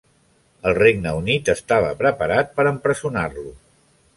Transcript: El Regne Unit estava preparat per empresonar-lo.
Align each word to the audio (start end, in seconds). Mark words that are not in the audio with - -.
El 0.69 0.73
Regne 0.77 1.11
Unit 1.17 1.51
estava 1.53 1.91
preparat 2.01 2.51
per 2.57 2.67
empresonar-lo. 2.73 3.45